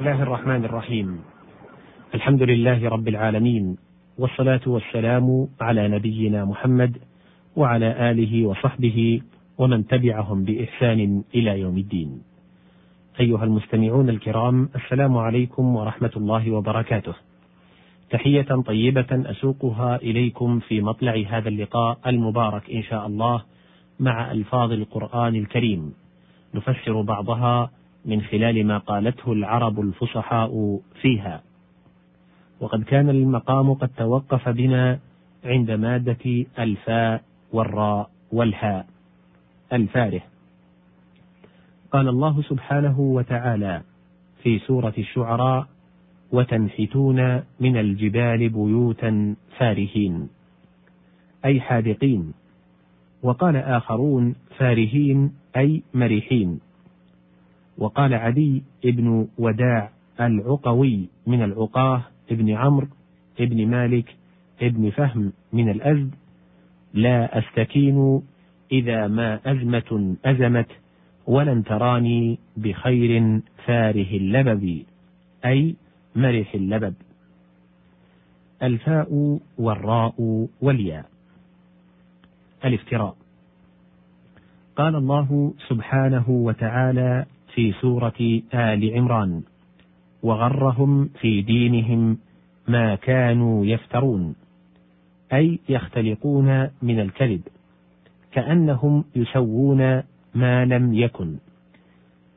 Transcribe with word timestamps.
الله 0.00 0.22
الرحمن 0.22 0.64
الرحيم 0.64 1.20
الحمد 2.14 2.42
لله 2.42 2.88
رب 2.88 3.08
العالمين 3.08 3.76
والصلاة 4.18 4.60
والسلام 4.66 5.48
على 5.60 5.88
نبينا 5.88 6.44
محمد 6.44 6.98
وعلى 7.56 8.10
آله 8.10 8.46
وصحبه 8.46 9.20
ومن 9.58 9.86
تبعهم 9.86 10.44
بإحسان 10.44 11.24
إلى 11.34 11.60
يوم 11.60 11.78
الدين. 11.78 12.22
أيها 13.20 13.44
المستمعون 13.44 14.08
الكرام 14.08 14.68
السلام 14.76 15.16
عليكم 15.16 15.76
ورحمة 15.76 16.12
الله 16.16 16.50
وبركاته. 16.50 17.14
تحية 18.10 18.48
طيبة 18.66 19.30
أسوقها 19.30 19.96
إليكم 19.96 20.60
في 20.60 20.80
مطلع 20.80 21.24
هذا 21.28 21.48
اللقاء 21.48 21.98
المبارك 22.06 22.70
إن 22.70 22.82
شاء 22.82 23.06
الله 23.06 23.42
مع 24.00 24.32
ألفاظ 24.32 24.72
القرآن 24.72 25.34
الكريم 25.34 25.92
نفسر 26.54 27.02
بعضها 27.02 27.70
من 28.04 28.22
خلال 28.22 28.66
ما 28.66 28.78
قالته 28.78 29.32
العرب 29.32 29.80
الفصحاء 29.80 30.80
فيها. 31.00 31.42
وقد 32.60 32.82
كان 32.82 33.08
المقام 33.08 33.74
قد 33.74 33.88
توقف 33.96 34.48
بنا 34.48 34.98
عند 35.44 35.70
مادة 35.70 36.46
الفاء 36.58 37.22
والراء 37.52 38.10
والهاء 38.32 38.86
الفاره 39.72 40.22
قال 41.92 42.08
الله 42.08 42.42
سبحانه 42.42 43.00
وتعالى 43.00 43.82
في 44.42 44.58
سورة 44.58 44.94
الشعراء 44.98 45.66
وتنحتون 46.32 47.42
من 47.60 47.76
الجبال 47.76 48.48
بيوتا 48.48 49.36
فارهين 49.58 50.28
أي 51.44 51.60
حاذقين. 51.60 52.32
وقال 53.22 53.56
آخرون 53.56 54.34
فارهين 54.58 55.32
أي 55.56 55.82
مرحين 55.94 56.60
وقال 57.80 58.14
عدي 58.14 58.62
بن 58.84 59.28
وداع 59.38 59.90
العقوي 60.20 61.08
من 61.26 61.42
العقاه 61.42 62.02
ابن 62.30 62.50
عمرو 62.50 62.88
ابن 63.40 63.66
مالك 63.66 64.16
ابن 64.62 64.90
فهم 64.90 65.32
من 65.52 65.68
الأزد 65.68 66.14
لا 66.94 67.38
أستكين 67.38 68.22
إذا 68.72 69.06
ما 69.06 69.40
أزمة 69.46 70.16
أزمت 70.24 70.66
ولن 71.26 71.64
تراني 71.64 72.38
بخير 72.56 73.40
فاره 73.64 74.16
اللبب 74.16 74.82
أي 75.44 75.74
مرح 76.16 76.54
اللبب. 76.54 76.94
الفاء 78.62 79.38
والراء 79.58 80.46
والياء. 80.60 81.04
الافتراء. 82.64 83.16
قال 84.76 84.96
الله 84.96 85.54
سبحانه 85.68 86.30
وتعالى 86.30 87.26
في 87.54 87.72
سورة 87.72 88.40
آل 88.54 88.94
عمران. 88.94 89.42
وغرهم 90.22 91.10
في 91.20 91.42
دينهم 91.42 92.18
ما 92.68 92.94
كانوا 92.94 93.66
يفترون. 93.66 94.34
أي 95.32 95.58
يختلقون 95.68 96.68
من 96.82 97.00
الكذب. 97.00 97.42
كأنهم 98.32 99.04
يسوون 99.16 100.02
ما 100.34 100.64
لم 100.64 100.94
يكن. 100.94 101.36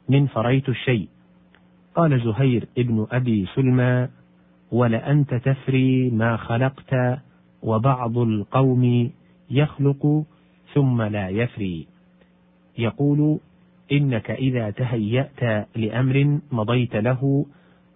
من 0.10 0.28
فريت 0.28 0.70
الشيء. 0.70 1.08
قال 1.96 2.22
زهير 2.24 2.68
ابن 2.78 3.08
أبي 3.12 3.46
سلمى 3.56 4.08
ولأنت 4.72 5.34
تفري 5.34 6.10
ما 6.10 6.38
خلقت 6.38 7.20
وبعض 7.64 8.18
القوم 8.18 9.12
يخلق 9.52 10.24
ثم 10.74 11.02
لا 11.02 11.30
يفري 11.30 11.88
يقول 12.78 13.40
إنك 13.94 14.32
إذا 14.32 14.70
تهيأت 14.70 15.68
لأمر 15.76 16.40
مضيت 16.52 16.96
له 16.96 17.46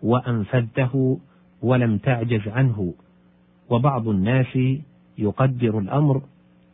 وأنفذته 0.03 1.19
ولم 1.61 1.97
تعجز 1.97 2.47
عنه. 2.47 2.93
وبعض 3.69 4.07
الناس 4.07 4.57
يقدر 5.17 5.79
الأمر 5.79 6.21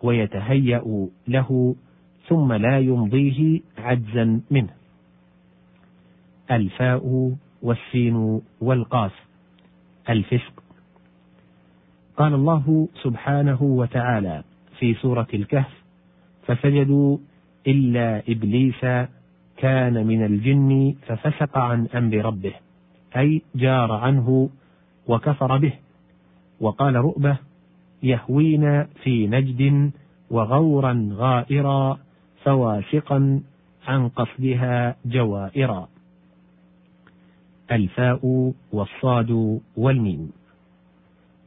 ويتهيأ 0.01 1.07
له 1.27 1.75
ثم 2.27 2.53
لا 2.53 2.79
يمضيه 2.79 3.59
عجزا 3.77 4.41
منه. 4.51 4.73
الفاء 6.51 7.33
والسين 7.61 8.41
والقاف. 8.61 9.13
الفسق. 10.09 10.63
قال 12.17 12.33
الله 12.33 12.87
سبحانه 13.03 13.63
وتعالى 13.63 14.43
في 14.79 14.93
سورة 14.93 15.27
الكهف 15.33 15.83
فسجدوا 16.47 17.17
إلا 17.67 18.23
إبليس 18.29 18.81
كان 19.57 20.07
من 20.07 20.25
الجن 20.25 20.95
ففسق 21.07 21.57
عن 21.57 21.87
أمر 21.95 22.25
ربه 22.25 22.53
أي 23.17 23.41
جار 23.55 23.91
عنه 23.91 24.49
وكفر 25.07 25.57
به 25.57 25.73
وقال 26.59 26.95
رؤبة 26.95 27.37
يهوين 28.03 28.83
في 28.83 29.27
نجد 29.27 29.91
وغورا 30.29 31.09
غائرا 31.11 31.99
فواسقا 32.43 33.41
عن 33.87 34.09
قصدها 34.09 34.95
جوائرا. 35.05 35.89
الفاء 37.71 38.53
والصاد 38.71 39.59
والميم. 39.77 40.31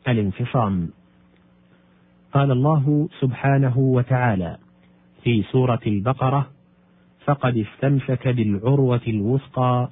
الانفصام. 0.08 0.90
قال 2.32 2.50
الله 2.50 3.08
سبحانه 3.20 3.78
وتعالى 3.78 4.58
في 5.26 5.42
سورة 5.42 5.80
البقرة 5.86 6.50
فقد 7.24 7.56
استمسك 7.56 8.28
بالعروة 8.28 9.00
الوثقى 9.08 9.88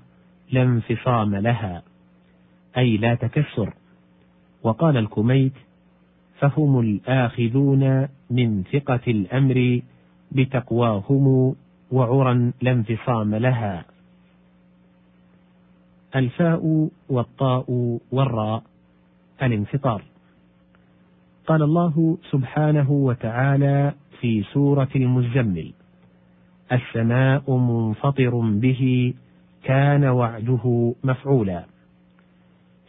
لا 0.53 0.63
انفصام 0.63 1.35
لها 1.35 1.83
أي 2.77 2.97
لا 2.97 3.15
تكسر. 3.15 3.75
وقال 4.63 4.97
الكميت 4.97 5.53
فهم 6.39 6.81
الآخذون 6.81 8.09
من 8.31 8.63
ثقة 8.73 9.01
الأمر 9.09 9.81
بتقواهم 10.33 11.55
وعرا 11.93 12.53
لا 12.63 12.73
انفصام 12.73 13.35
لها. 13.35 13.85
الفاء 16.17 16.89
والطاء 17.09 17.99
والراء 18.13 18.63
الانفطار. 19.43 20.03
قال 21.47 21.63
الله 21.63 22.19
سبحانه 22.31 22.91
وتعالى 22.91 23.93
في 24.21 24.43
سورة 24.43 24.89
المزمل 24.97 25.73
السماء 26.73 27.57
منفطر 27.57 28.39
به 28.39 29.15
كان 29.65 30.05
وعده 30.05 30.95
مفعولا. 31.05 31.65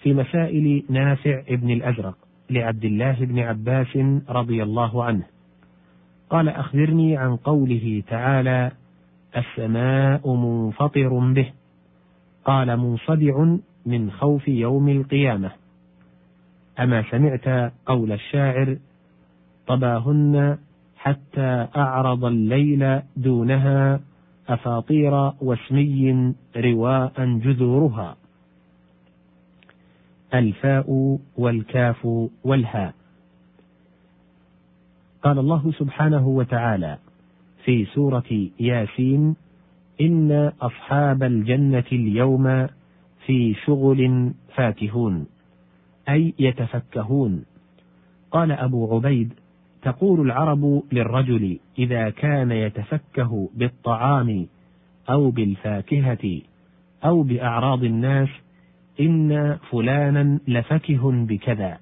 في 0.02 0.14
مسائل 0.14 0.84
نافع 0.90 1.44
ابن 1.48 1.70
الأزرق 1.70 2.18
لعبد 2.50 2.86
الله 2.86 3.26
بن 3.26 3.40
عباس 3.40 3.98
رضي 4.30 4.64
الله 4.64 5.04
عنه. 5.04 5.24
قال 6.30 6.50
أخبرني 6.50 7.18
عن 7.18 7.36
قوله 7.36 8.04
تعالى 8.08 8.72
السماء 9.38 10.34
منفطر 10.36 11.20
به. 11.34 11.52
قال 12.46 12.78
منصدع 12.78 13.56
من 13.86 14.12
خوف 14.12 14.48
يوم 14.48 14.90
القيامة. 14.90 15.52
أما 16.80 17.04
سمعت 17.12 17.74
قول 17.86 18.12
الشاعر 18.12 18.78
طباهن 19.68 20.58
حتى 20.98 21.68
أعرض 21.76 22.26
الليل 22.26 23.02
دونها 23.18 24.00
أفاطير 24.50 25.32
وسمي 25.42 26.34
رواء 26.58 27.14
جذورها. 27.26 28.18
الفاء 30.34 31.20
والكاف 31.38 32.30
والهاء. 32.44 32.94
قال 35.24 35.40
الله 35.40 35.72
سبحانه 35.72 36.28
وتعالى 36.28 36.98
في 37.64 37.86
سورة 37.86 38.50
ياسين 38.60 39.36
إن 40.02 40.52
أصحاب 40.62 41.24
الجنة 41.24 41.84
اليوم 41.92 42.68
في 43.26 43.54
شغل 43.54 44.32
فاكهون. 44.56 45.26
أي 46.10 46.34
يتفكهون. 46.40 47.46
قال 48.32 48.52
أبو 48.52 48.96
عبيد 48.96 49.34
تقول 49.82 50.22
العرب 50.22 50.84
للرجل 50.92 51.60
إذا 51.80 52.10
كان 52.10 52.52
يتفكه 52.52 53.50
بالطعام 53.56 54.48
أو 55.10 55.32
بالفاكهة 55.32 56.42
أو 57.06 57.24
بأعراض 57.24 57.84
الناس 57.84 58.30
إن 59.00 59.58
فلانا 59.72 60.40
لفكه 60.48 61.12
بكذا. 61.12 61.78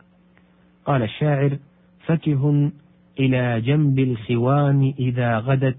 قال 0.85 1.03
الشاعر 1.03 1.57
فكه 2.05 2.71
إلى 3.19 3.61
جنب 3.61 3.99
الخوان 3.99 4.93
إذا 4.99 5.37
غدت 5.37 5.77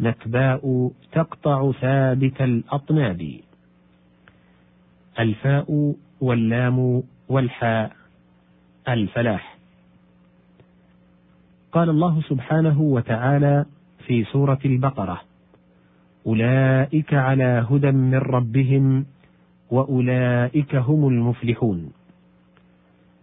نكباء 0.00 0.90
تقطع 1.12 1.72
ثابت 1.72 2.42
الأطناب. 2.42 3.40
الفاء 5.18 5.94
واللام 6.20 7.02
والحاء 7.28 7.92
الفلاح. 8.88 9.56
قال 11.72 11.90
الله 11.90 12.22
سبحانه 12.22 12.80
وتعالى 12.80 13.64
في 14.06 14.24
سورة 14.24 14.58
البقرة 14.64 15.20
أولئك 16.26 17.14
على 17.14 17.66
هدى 17.70 17.90
من 17.90 18.18
ربهم 18.18 19.06
وأولئك 19.70 20.74
هم 20.74 21.08
المفلحون. 21.08 21.92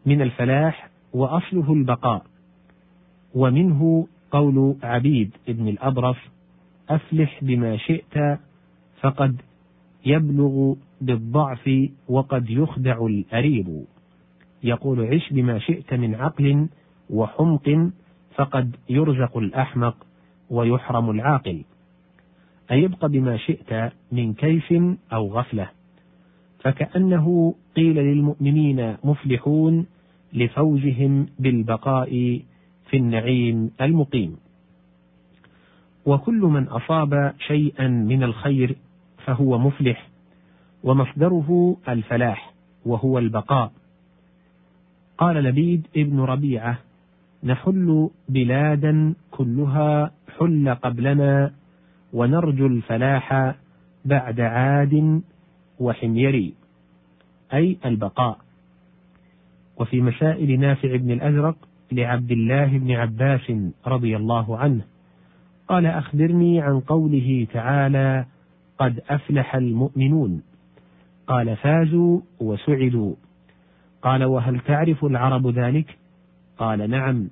من 0.05 0.21
الفلاح 0.21 0.89
وأصله 1.13 1.73
البقاء 1.73 2.25
ومنه 3.35 4.07
قول 4.31 4.75
عبيد 4.83 5.31
بن 5.47 5.67
الأبرص 5.67 6.17
أفلح 6.89 7.43
بما 7.43 7.77
شئت 7.77 8.39
فقد 9.01 9.41
يبلغ 10.05 10.75
بالضعف 11.01 11.89
وقد 12.07 12.49
يخدع 12.49 13.05
الأريب. 13.05 13.85
يقول 14.63 15.05
عش 15.05 15.33
بما 15.33 15.59
شئت 15.59 15.93
من 15.93 16.15
عقل 16.15 16.67
وحمق 17.09 17.89
فقد 18.35 18.75
يرزق 18.89 19.37
الأحمق 19.37 19.95
ويحرم 20.49 21.09
العاقل. 21.09 21.61
أي 22.71 22.85
ابق 22.85 23.05
بما 23.05 23.37
شئت 23.37 23.93
من 24.11 24.33
كيف 24.33 24.73
أو 25.13 25.27
غفلة. 25.27 25.69
فكأنه 26.59 27.55
قيل 27.75 27.95
للمؤمنين 27.95 28.97
مفلحون 29.03 29.85
لفوزهم 30.33 31.27
بالبقاء 31.39 32.41
في 32.89 32.97
النعيم 32.97 33.71
المقيم. 33.81 34.37
وكل 36.05 36.41
من 36.41 36.67
أصاب 36.67 37.33
شيئا 37.39 37.87
من 37.87 38.23
الخير 38.23 38.75
فهو 39.25 39.57
مفلح. 39.57 40.10
ومصدره 40.83 41.77
الفلاح 41.89 42.53
وهو 42.85 43.19
البقاء. 43.19 43.71
قال 45.17 45.35
لبيد 45.35 45.87
ابن 45.97 46.19
ربيعة 46.19 46.77
نحل 47.43 48.09
بلادا 48.29 49.13
كلها 49.31 50.11
حل 50.37 50.75
قبلنا 50.75 51.53
ونرجو 52.13 52.67
الفلاح 52.67 53.55
بعد 54.05 54.39
عاد 54.39 55.21
وحميري 55.79 56.53
أي 57.53 57.77
البقاء. 57.85 58.37
وفي 59.77 60.01
مسائل 60.01 60.59
نافع 60.59 60.95
بن 60.95 61.11
الأزرق 61.11 61.55
لعبد 61.91 62.31
الله 62.31 62.77
بن 62.77 62.91
عباس 62.91 63.51
رضي 63.87 64.17
الله 64.17 64.57
عنه 64.57 64.81
قال 65.67 65.85
أخبرني 65.85 66.61
عن 66.61 66.79
قوله 66.79 67.47
تعالى 67.53 68.25
قد 68.77 69.01
أفلح 69.09 69.55
المؤمنون. 69.55 70.41
قال 71.27 71.55
فازوا 71.55 72.21
وسعدوا. 72.39 73.15
قال 74.01 74.23
وهل 74.23 74.59
تعرف 74.59 75.05
العرب 75.05 75.47
ذلك؟ 75.47 75.97
قال 76.57 76.89
نعم. 76.89 77.29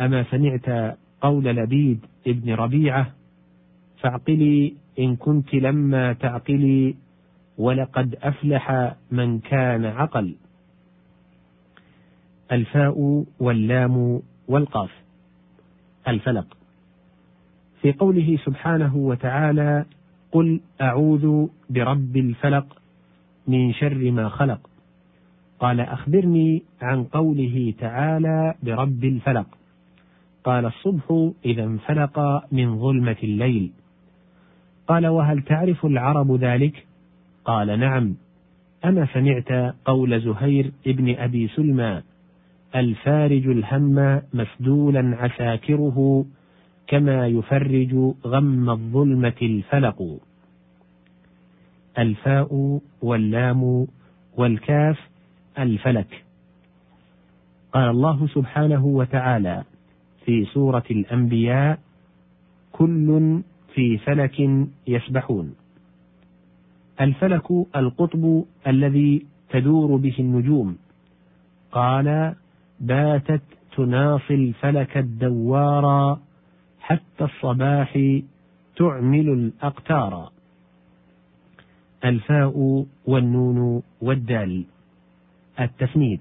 أما 0.00 0.24
سمعت 0.30 0.96
قول 1.20 1.44
لبيد 1.44 2.00
ابن 2.26 2.54
ربيعة 2.54 3.12
فاعقلي 4.00 4.74
إن 4.98 5.16
كنت 5.16 5.54
لما 5.54 6.12
تعقلي 6.12 6.94
ولقد 7.58 8.16
أفلح 8.22 8.94
من 9.10 9.38
كان 9.38 9.84
عقل. 9.84 10.36
الفاء 12.52 13.24
واللام 13.40 14.22
والقاف. 14.48 14.90
الفلق. 16.08 16.56
في 17.80 17.92
قوله 17.92 18.38
سبحانه 18.44 18.96
وتعالى 18.96 19.84
قل 20.32 20.60
أعوذ 20.80 21.46
برب 21.70 22.16
الفلق 22.16 22.76
من 23.48 23.72
شر 23.72 24.10
ما 24.10 24.28
خلق. 24.28 24.60
قال 25.60 25.80
أخبرني 25.80 26.62
عن 26.82 27.04
قوله 27.04 27.74
تعالى 27.78 28.54
برب 28.62 29.04
الفلق. 29.04 29.46
قال 30.44 30.66
الصبح 30.66 31.32
إذا 31.44 31.64
انفلق 31.64 32.44
من 32.52 32.78
ظلمة 32.78 33.16
الليل. 33.22 33.72
قال 34.86 35.06
وهل 35.06 35.42
تعرف 35.42 35.86
العرب 35.86 36.32
ذلك؟ 36.32 36.86
قال 37.44 37.80
نعم. 37.80 38.14
أما 38.84 39.06
سمعت 39.14 39.74
قول 39.84 40.20
زهير 40.20 40.72
ابن 40.86 41.14
أبي 41.14 41.48
سلمى 41.48 42.02
الفارج 42.76 43.46
الهم 43.46 44.22
مسدولا 44.34 45.16
عساكره 45.16 46.26
كما 46.86 47.26
يفرج 47.26 47.94
غم 48.26 48.70
الظلمة 48.70 49.34
الفلق. 49.42 50.18
الفاء 51.98 52.80
واللام 53.02 53.86
والكاف 54.36 54.98
الفلك. 55.58 56.24
قال 57.72 57.90
الله 57.90 58.26
سبحانه 58.26 58.86
وتعالى 58.86 59.64
في 60.24 60.44
سورة 60.44 60.84
الأنبياء 60.90 61.78
كل 62.72 63.40
في 63.74 63.98
فلك 63.98 64.66
يسبحون. 64.86 65.54
الفلك 67.00 67.50
القطب 67.76 68.44
الذي 68.66 69.26
تدور 69.50 69.96
به 69.96 70.14
النجوم. 70.18 70.78
قال 71.72 72.34
باتت 72.80 73.42
تناصي 73.76 74.34
الفلك 74.34 74.96
الدوارا 74.96 76.20
حتى 76.80 77.24
الصباح 77.24 77.98
تعمل 78.76 79.28
الأقتار 79.28 80.30
الفاء 82.04 82.86
والنون 83.06 83.82
والدال. 84.02 84.64
التفنيد 85.60 86.20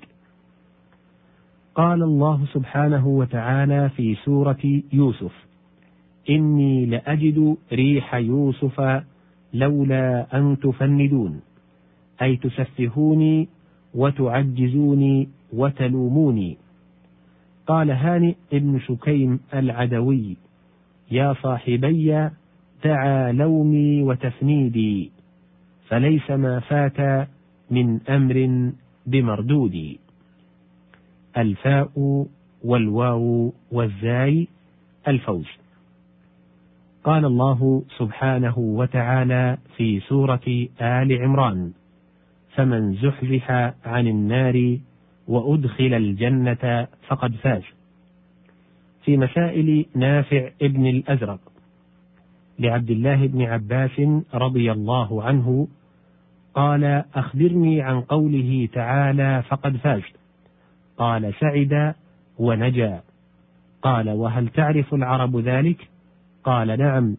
قال 1.75 2.03
الله 2.03 2.45
سبحانه 2.53 3.07
وتعالى 3.07 3.89
في 3.89 4.15
سورة 4.15 4.81
يوسف 4.93 5.45
إني 6.29 6.85
لأجد 6.85 7.57
ريح 7.73 8.15
يوسف 8.15 9.03
لولا 9.53 10.37
أن 10.37 10.57
تفندون 10.59 11.41
أي 12.21 12.35
تسفهوني 12.35 13.47
وتعجزوني 13.93 15.29
وتلوموني. 15.53 16.57
قال 17.67 17.91
هانئ 17.91 18.35
ابن 18.53 18.79
شكيم 18.79 19.39
العدوي 19.53 20.37
يا 21.11 21.33
صاحبي 21.33 22.29
دعا 22.83 23.31
لومي 23.31 24.03
وتفنيدي 24.03 25.11
فليس 25.87 26.31
ما 26.31 26.59
فات 26.59 27.27
من 27.71 27.99
أمر 28.09 28.71
بمردود. 29.05 29.97
الفاء 31.37 32.25
والواو 32.63 33.53
والزاي 33.71 34.47
الفوز. 35.07 35.47
قال 37.03 37.25
الله 37.25 37.83
سبحانه 37.97 38.57
وتعالى 38.57 39.57
في 39.77 39.99
سورة 39.99 40.67
آل 40.81 41.23
عمران 41.23 41.71
فمن 42.55 42.93
زحزح 42.93 43.51
عن 43.85 44.07
النار 44.07 44.77
وأدخل 45.27 45.93
الجنة 45.93 46.87
فقد 47.07 47.35
فاز. 47.35 47.63
في 49.03 49.17
مسائل 49.17 49.85
نافع 49.95 50.49
ابن 50.61 50.85
الأزرق 50.85 51.54
لعبد 52.59 52.89
الله 52.89 53.27
بن 53.27 53.41
عباس 53.41 54.01
رضي 54.33 54.71
الله 54.71 55.23
عنه 55.23 55.67
قال 56.53 57.03
أخبرني 57.15 57.81
عن 57.81 58.01
قوله 58.01 58.69
تعالى 58.73 59.43
فقد 59.49 59.77
فاز 59.77 60.01
قال 60.97 61.33
سعد 61.39 61.95
ونجا. 62.39 63.01
قال 63.81 64.09
وهل 64.09 64.47
تعرف 64.47 64.93
العرب 64.93 65.37
ذلك؟ 65.37 65.87
قال 66.43 66.79
نعم. 66.79 67.17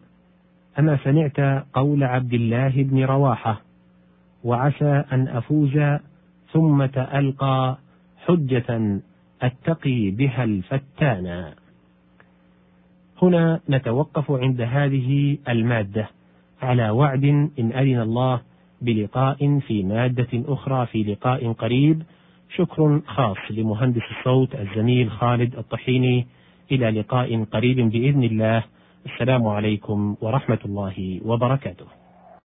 أما 0.79 0.97
سمعت 1.03 1.65
قول 1.73 2.03
عبد 2.03 2.33
الله 2.33 2.83
بن 2.83 3.03
رواحة 3.03 3.61
وعسى 4.43 5.03
أن 5.11 5.27
أفوز 5.27 5.99
ثم 6.51 6.85
تألقى 6.85 7.77
حجة 8.25 8.99
أتقي 9.41 10.11
بها 10.11 10.43
الفتانا 10.43 11.53
هنا 13.21 13.59
نتوقف 13.69 14.31
عند 14.31 14.61
هذه 14.61 15.37
المادة 15.49 16.09
على 16.61 16.89
وعد 16.89 17.23
إن 17.59 17.71
أذن 17.71 18.01
الله 18.01 18.41
بلقاء 18.81 19.59
في 19.59 19.83
مادة 19.83 20.27
أخرى 20.33 20.85
في 20.85 21.03
لقاء 21.03 21.51
قريب. 21.51 22.03
شكر 22.55 23.01
خاص 23.07 23.37
لمهندس 23.49 24.01
الصوت 24.17 24.55
الزميل 24.55 25.11
خالد 25.11 25.55
الطحيني. 25.55 26.27
إلى 26.71 26.89
لقاء 26.89 27.43
قريب 27.43 27.89
بإذن 27.91 28.23
الله. 28.23 28.63
السلام 29.05 29.47
عليكم 29.47 30.15
ورحمة 30.21 30.59
الله 30.65 31.21
وبركاته. 31.25 31.85